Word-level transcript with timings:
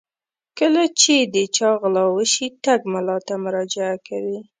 کله 0.59 0.83
چې 0.99 1.15
د 1.33 1.35
چا 1.55 1.69
غلا 1.81 2.05
وشي 2.15 2.47
ټګ 2.63 2.81
ملا 2.93 3.17
ته 3.27 3.33
مراجعه 3.43 3.95
کوي. 4.07 4.37